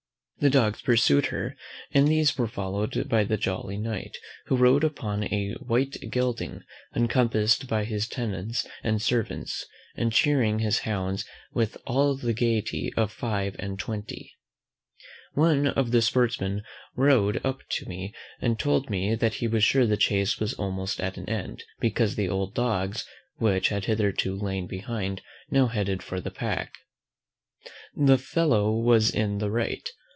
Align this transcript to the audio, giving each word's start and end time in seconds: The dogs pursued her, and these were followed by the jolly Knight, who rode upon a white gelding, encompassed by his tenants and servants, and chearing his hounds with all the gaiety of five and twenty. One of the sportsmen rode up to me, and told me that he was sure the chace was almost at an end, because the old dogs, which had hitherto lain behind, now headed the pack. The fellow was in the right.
The 0.43 0.49
dogs 0.49 0.81
pursued 0.81 1.27
her, 1.27 1.55
and 1.91 2.07
these 2.07 2.35
were 2.35 2.47
followed 2.47 3.07
by 3.07 3.25
the 3.25 3.37
jolly 3.37 3.77
Knight, 3.77 4.17
who 4.47 4.57
rode 4.57 4.83
upon 4.83 5.25
a 5.25 5.51
white 5.59 5.97
gelding, 6.09 6.63
encompassed 6.95 7.67
by 7.67 7.83
his 7.83 8.07
tenants 8.07 8.65
and 8.83 8.99
servants, 8.99 9.67
and 9.95 10.11
chearing 10.11 10.57
his 10.57 10.79
hounds 10.79 11.25
with 11.53 11.77
all 11.85 12.15
the 12.17 12.33
gaiety 12.33 12.91
of 12.97 13.11
five 13.11 13.55
and 13.59 13.77
twenty. 13.77 14.33
One 15.33 15.67
of 15.67 15.91
the 15.91 16.01
sportsmen 16.01 16.63
rode 16.95 17.39
up 17.45 17.59
to 17.73 17.85
me, 17.87 18.11
and 18.41 18.57
told 18.57 18.89
me 18.89 19.13
that 19.13 19.35
he 19.35 19.47
was 19.47 19.63
sure 19.63 19.85
the 19.85 19.95
chace 19.95 20.39
was 20.39 20.55
almost 20.55 20.99
at 20.99 21.17
an 21.17 21.29
end, 21.29 21.61
because 21.79 22.15
the 22.15 22.29
old 22.29 22.55
dogs, 22.55 23.05
which 23.37 23.69
had 23.69 23.85
hitherto 23.85 24.33
lain 24.35 24.65
behind, 24.65 25.21
now 25.51 25.67
headed 25.67 26.01
the 26.01 26.31
pack. 26.31 26.73
The 27.95 28.17
fellow 28.17 28.71
was 28.75 29.11
in 29.11 29.37
the 29.37 29.51
right. 29.51 29.87